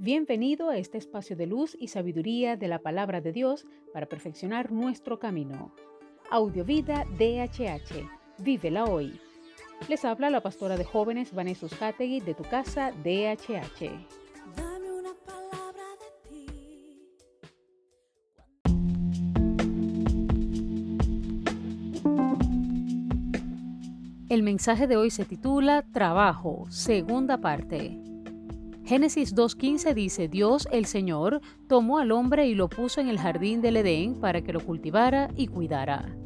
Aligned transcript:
Bienvenido 0.00 0.70
a 0.70 0.76
este 0.76 0.96
espacio 0.96 1.34
de 1.34 1.48
luz 1.48 1.76
y 1.76 1.88
sabiduría 1.88 2.56
de 2.56 2.68
la 2.68 2.78
palabra 2.78 3.20
de 3.20 3.32
Dios 3.32 3.66
para 3.92 4.06
perfeccionar 4.06 4.70
nuestro 4.70 5.18
camino. 5.18 5.74
Audiovida 6.30 7.04
DHH. 7.18 8.08
Vívela 8.38 8.84
hoy. 8.84 9.18
Les 9.88 10.04
habla 10.04 10.30
la 10.30 10.40
pastora 10.40 10.76
de 10.76 10.84
jóvenes 10.84 11.34
Vanessa 11.34 11.66
Hategui 11.80 12.20
de 12.20 12.34
tu 12.34 12.44
casa 12.44 12.92
DHH. 12.92 13.90
Dame 14.56 14.92
una 14.92 15.14
palabra 15.26 15.82
de 15.98 16.12
ti. 16.30 16.46
El 24.28 24.44
mensaje 24.44 24.86
de 24.86 24.96
hoy 24.96 25.10
se 25.10 25.24
titula 25.24 25.84
Trabajo, 25.92 26.66
segunda 26.70 27.38
parte. 27.38 27.98
Génesis 28.88 29.36
2.15 29.36 29.92
dice, 29.92 30.28
Dios 30.28 30.66
el 30.72 30.86
Señor 30.86 31.42
tomó 31.68 31.98
al 31.98 32.10
hombre 32.10 32.46
y 32.46 32.54
lo 32.54 32.70
puso 32.70 33.02
en 33.02 33.10
el 33.10 33.18
jardín 33.18 33.60
del 33.60 33.76
Edén 33.76 34.14
para 34.14 34.40
que 34.40 34.54
lo 34.54 34.60
cultivara 34.60 35.28
y 35.36 35.48
cuidara. 35.48 36.16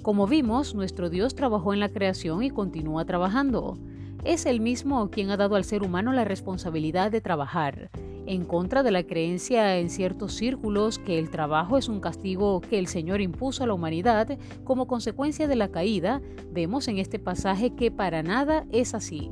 Como 0.00 0.26
vimos, 0.26 0.74
nuestro 0.74 1.10
Dios 1.10 1.34
trabajó 1.34 1.74
en 1.74 1.80
la 1.80 1.90
creación 1.90 2.42
y 2.44 2.48
continúa 2.48 3.04
trabajando. 3.04 3.76
Es 4.24 4.46
el 4.46 4.58
mismo 4.58 5.10
quien 5.10 5.28
ha 5.28 5.36
dado 5.36 5.54
al 5.54 5.64
ser 5.64 5.82
humano 5.82 6.14
la 6.14 6.24
responsabilidad 6.24 7.10
de 7.10 7.20
trabajar, 7.20 7.90
en 8.24 8.46
contra 8.46 8.82
de 8.82 8.90
la 8.90 9.02
creencia 9.02 9.76
en 9.76 9.90
ciertos 9.90 10.32
círculos 10.32 10.98
que 10.98 11.18
el 11.18 11.28
trabajo 11.28 11.76
es 11.76 11.90
un 11.90 12.00
castigo 12.00 12.62
que 12.62 12.78
el 12.78 12.86
Señor 12.86 13.20
impuso 13.20 13.64
a 13.64 13.66
la 13.66 13.74
humanidad 13.74 14.38
como 14.64 14.86
consecuencia 14.86 15.46
de 15.46 15.56
la 15.56 15.68
caída, 15.68 16.22
vemos 16.52 16.88
en 16.88 16.96
este 16.96 17.18
pasaje 17.18 17.74
que 17.74 17.90
para 17.90 18.22
nada 18.22 18.64
es 18.70 18.94
así. 18.94 19.30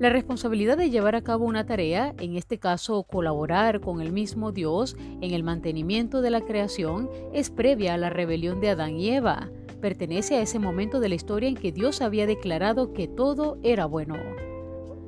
La 0.00 0.08
responsabilidad 0.08 0.78
de 0.78 0.88
llevar 0.88 1.14
a 1.14 1.20
cabo 1.20 1.44
una 1.44 1.66
tarea, 1.66 2.14
en 2.20 2.34
este 2.34 2.58
caso 2.58 3.02
colaborar 3.02 3.82
con 3.82 4.00
el 4.00 4.12
mismo 4.12 4.50
Dios 4.50 4.96
en 5.20 5.34
el 5.34 5.42
mantenimiento 5.42 6.22
de 6.22 6.30
la 6.30 6.40
creación, 6.40 7.10
es 7.34 7.50
previa 7.50 7.92
a 7.92 7.98
la 7.98 8.08
rebelión 8.08 8.62
de 8.62 8.70
Adán 8.70 8.96
y 8.96 9.10
Eva. 9.10 9.50
Pertenece 9.82 10.36
a 10.36 10.40
ese 10.40 10.58
momento 10.58 11.00
de 11.00 11.10
la 11.10 11.16
historia 11.16 11.50
en 11.50 11.54
que 11.54 11.70
Dios 11.70 12.00
había 12.00 12.26
declarado 12.26 12.94
que 12.94 13.08
todo 13.08 13.58
era 13.62 13.84
bueno. 13.84 14.16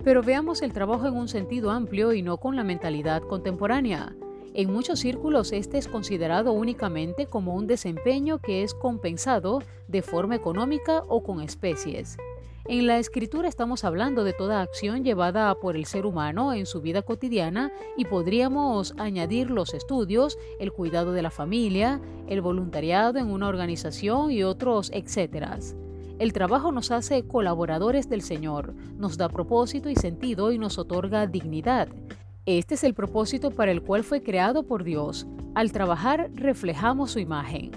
Pero 0.04 0.22
veamos 0.22 0.60
el 0.60 0.74
trabajo 0.74 1.06
en 1.06 1.16
un 1.16 1.28
sentido 1.28 1.70
amplio 1.70 2.12
y 2.12 2.20
no 2.20 2.36
con 2.36 2.54
la 2.54 2.62
mentalidad 2.62 3.22
contemporánea. 3.22 4.14
En 4.52 4.70
muchos 4.70 4.98
círculos 4.98 5.52
este 5.52 5.78
es 5.78 5.88
considerado 5.88 6.52
únicamente 6.52 7.24
como 7.24 7.54
un 7.54 7.66
desempeño 7.66 8.40
que 8.40 8.62
es 8.62 8.74
compensado 8.74 9.62
de 9.88 10.02
forma 10.02 10.36
económica 10.36 11.02
o 11.08 11.22
con 11.22 11.40
especies. 11.40 12.18
En 12.66 12.86
la 12.86 12.98
escritura 12.98 13.48
estamos 13.48 13.82
hablando 13.82 14.22
de 14.22 14.32
toda 14.32 14.62
acción 14.62 15.02
llevada 15.02 15.52
por 15.56 15.74
el 15.74 15.84
ser 15.84 16.06
humano 16.06 16.52
en 16.52 16.64
su 16.64 16.80
vida 16.80 17.02
cotidiana 17.02 17.72
y 17.96 18.04
podríamos 18.04 18.94
añadir 18.98 19.50
los 19.50 19.74
estudios, 19.74 20.38
el 20.60 20.72
cuidado 20.72 21.12
de 21.12 21.22
la 21.22 21.32
familia, 21.32 22.00
el 22.28 22.40
voluntariado 22.40 23.18
en 23.18 23.32
una 23.32 23.48
organización 23.48 24.30
y 24.30 24.44
otros 24.44 24.92
etcétera. 24.94 25.58
El 26.20 26.32
trabajo 26.32 26.70
nos 26.70 26.92
hace 26.92 27.26
colaboradores 27.26 28.08
del 28.08 28.22
Señor, 28.22 28.74
nos 28.96 29.18
da 29.18 29.28
propósito 29.28 29.90
y 29.90 29.96
sentido 29.96 30.52
y 30.52 30.58
nos 30.58 30.78
otorga 30.78 31.26
dignidad. 31.26 31.88
Este 32.46 32.76
es 32.76 32.84
el 32.84 32.94
propósito 32.94 33.50
para 33.50 33.72
el 33.72 33.82
cual 33.82 34.04
fue 34.04 34.22
creado 34.22 34.62
por 34.62 34.84
Dios. 34.84 35.26
Al 35.56 35.72
trabajar 35.72 36.30
reflejamos 36.34 37.10
su 37.10 37.18
imagen. 37.18 37.72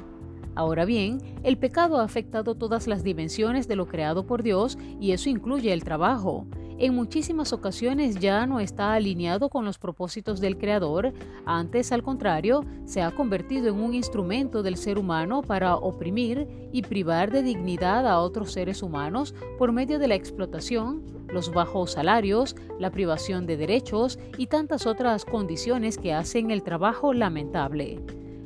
Ahora 0.56 0.86
bien, 0.86 1.20
el 1.44 1.58
pecado 1.58 2.00
ha 2.00 2.04
afectado 2.04 2.56
todas 2.56 2.88
las 2.88 3.04
dimensiones 3.04 3.68
de 3.68 3.76
lo 3.76 3.88
creado 3.88 4.26
por 4.26 4.42
Dios 4.42 4.78
y 5.00 5.12
eso 5.12 5.30
incluye 5.30 5.74
el 5.74 5.84
trabajo. 5.84 6.48
En 6.78 6.94
muchísimas 6.94 7.54
ocasiones 7.54 8.20
ya 8.20 8.46
no 8.46 8.60
está 8.60 8.94
alineado 8.94 9.50
con 9.50 9.64
los 9.64 9.78
propósitos 9.78 10.42
del 10.42 10.58
Creador, 10.58 11.14
antes 11.46 11.94
al 11.94 12.04
contrario, 12.04 12.66
se 12.84 13.02
ha 13.02 13.12
convertido 13.12 13.70
en 13.70 13.76
un 13.76 13.94
instrumento 13.94 14.62
del 14.62 14.76
ser 14.76 14.98
humano 14.98 15.42
para 15.42 15.76
oprimir 15.76 16.48
y 16.74 16.82
privar 16.82 17.32
de 17.32 17.44
dignidad 17.44 18.06
a 18.06 18.20
otros 18.20 18.52
seres 18.52 18.84
humanos 18.84 19.34
por 19.58 19.72
medio 19.72 20.00
de 20.00 20.10
la 20.10 20.16
explotación, 20.16 21.02
los 21.30 21.54
bajos 21.54 21.94
salarios, 21.94 22.58
la 22.78 22.92
privación 22.92 23.46
de 23.46 23.56
derechos 23.56 24.20
y 24.38 24.48
tantas 24.48 24.86
otras 24.86 25.24
condiciones 25.24 25.98
que 25.98 26.14
hacen 26.14 26.52
el 26.52 26.62
trabajo 26.62 27.14
lamentable. 27.14 28.02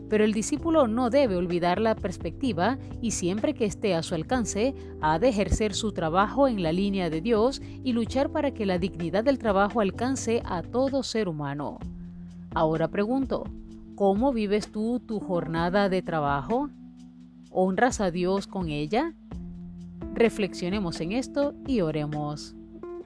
Pero 0.10 0.24
el 0.24 0.34
discípulo 0.34 0.88
no 0.88 1.10
debe 1.10 1.36
olvidar 1.36 1.80
la 1.80 1.96
perspectiva 1.96 2.78
y 3.02 3.12
siempre 3.12 3.54
que 3.54 3.66
esté 3.66 3.94
a 3.94 4.04
su 4.04 4.16
alcance, 4.16 4.74
ha 5.02 5.20
de 5.20 5.30
ejercer 5.30 5.74
su 5.74 5.92
trabajo 5.92 6.48
en 6.48 6.64
la 6.64 6.72
línea 6.72 7.10
de 7.10 7.22
Dios 7.22 7.62
y 7.84 7.94
luchar 7.94 8.32
para 8.32 8.52
que 8.52 8.66
la 8.66 8.80
dignidad 8.80 9.24
del 9.24 9.38
trabajo 9.38 9.82
alcance 9.82 10.42
a 10.46 10.64
todo 10.64 11.04
ser 11.04 11.28
humano. 11.28 11.78
Ahora 12.56 12.88
pregunto, 12.88 13.44
¿cómo 13.96 14.34
vives 14.34 14.72
tú 14.72 15.00
tu 15.00 15.20
jornada 15.20 15.90
de 15.90 16.02
trabajo? 16.02 16.70
¿Honras 17.52 18.02
a 18.02 18.10
Dios 18.10 18.48
con 18.48 18.70
ella? 18.70 19.14
Reflexionemos 20.16 21.00
en 21.02 21.12
esto 21.12 21.54
y 21.68 21.82
oremos. 21.82 22.56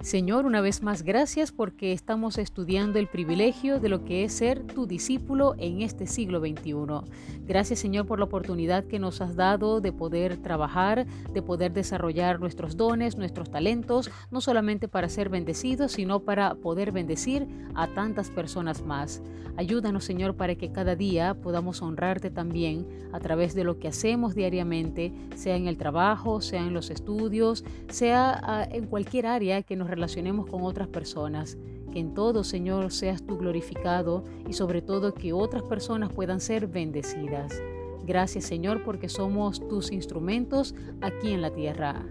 Señor, 0.03 0.46
una 0.46 0.59
vez 0.59 0.84
más 0.84 1.03
gracias 1.03 1.53
porque 1.53 1.94
estamos 1.94 2.38
estudiando 2.38 3.00
el 3.00 3.08
privilegio 3.08 3.80
de 3.80 3.88
lo 3.88 4.03
que 4.03 4.25
es 4.25 4.34
ser 4.34 4.62
tu 4.62 4.86
discípulo 4.86 5.56
en 5.58 5.81
este 5.81 6.08
siglo 6.08 6.41
XXI. 6.41 7.09
Gracias 7.47 7.80
Señor 7.80 8.06
por 8.06 8.19
la 8.19 8.25
oportunidad 8.25 8.84
que 8.84 9.00
nos 9.00 9.22
has 9.22 9.38
dado 9.38 9.80
de 9.80 9.94
poder 9.94 10.36
trabajar, 10.36 11.08
de 11.31 11.41
poder 11.41 11.72
desarrollar 11.72 12.41
nuestros 12.41 12.75
dones, 12.75 13.16
nuestros 13.16 13.50
talentos, 13.50 14.12
no 14.30 14.41
solamente 14.41 14.90
para 14.90 15.08
ser 15.08 15.30
bendecidos, 15.30 15.94
sino 15.94 16.20
para 16.20 16.56
poder 16.56 16.91
bendecir 16.91 17.47
a 17.74 17.88
tantas 17.88 18.30
personas 18.30 18.81
más. 18.85 19.22
Ayúdanos 19.56 20.03
Señor 20.03 20.35
para 20.35 20.56
que 20.56 20.72
cada 20.72 20.96
día 20.96 21.35
podamos 21.35 21.81
honrarte 21.81 22.31
también 22.31 22.88
a 23.14 23.20
través 23.20 23.53
de 23.53 23.64
lo 23.64 23.78
que 23.78 23.88
hacemos 23.88 24.34
diariamente, 24.34 25.14
sea 25.35 25.56
en 25.56 25.68
el 25.68 25.78
trabajo, 25.78 26.41
sea 26.41 26.62
en 26.62 26.74
los 26.74 26.90
estudios, 26.90 27.64
sea 27.88 28.40
ah, 28.41 28.68
en 28.70 28.88
cualquier 28.88 29.28
área 29.28 29.62
que 29.62 29.75
nos 29.75 29.92
relacionemos 29.95 30.47
con 30.47 30.63
otras 30.63 30.87
personas. 30.87 31.57
Que 31.91 31.99
en 31.99 32.13
todo, 32.13 32.43
Señor, 32.43 32.91
seas 32.91 33.23
tú 33.25 33.37
glorificado 33.37 34.23
y 34.47 34.53
sobre 34.53 34.81
todo 34.81 35.13
que 35.13 35.33
otras 35.33 35.63
personas 35.63 36.11
puedan 36.11 36.39
ser 36.39 36.67
bendecidas. 36.67 37.61
Gracias, 38.05 38.45
Señor, 38.45 38.83
porque 38.83 39.07
somos 39.07 39.65
tus 39.67 39.91
instrumentos 39.91 40.75
aquí 41.01 41.31
en 41.31 41.41
la 41.41 41.51
tierra. 41.51 42.05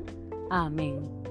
Amén. 0.50 1.22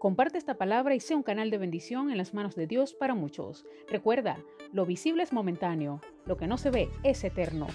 Comparte 0.00 0.38
esta 0.38 0.54
palabra 0.54 0.94
y 0.94 1.00
sea 1.00 1.16
un 1.18 1.22
canal 1.22 1.50
de 1.50 1.58
bendición 1.58 2.10
en 2.10 2.16
las 2.16 2.32
manos 2.32 2.54
de 2.56 2.66
Dios 2.66 2.94
para 2.94 3.14
muchos. 3.14 3.66
Recuerda, 3.86 4.38
lo 4.72 4.86
visible 4.86 5.22
es 5.22 5.32
momentáneo, 5.32 6.00
lo 6.24 6.38
que 6.38 6.46
no 6.46 6.56
se 6.56 6.70
ve 6.70 6.88
es 7.02 7.22
eterno. 7.22 7.66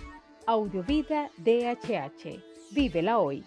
Audiovida 0.47 1.29
DHH. 1.37 2.54
Vívela 2.71 3.17
hoy. 3.19 3.43